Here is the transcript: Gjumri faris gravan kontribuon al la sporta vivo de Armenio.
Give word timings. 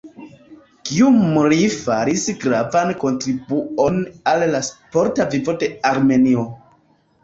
Gjumri 0.91 1.59
faris 1.75 2.25
gravan 2.47 2.95
kontribuon 3.05 4.03
al 4.35 4.49
la 4.57 4.67
sporta 4.73 5.31
vivo 5.37 5.61
de 5.65 5.75
Armenio. 5.97 6.53